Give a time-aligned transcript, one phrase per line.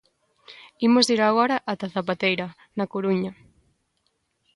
[0.87, 3.31] Imos ir agora ata A Zapateira, na Coruña.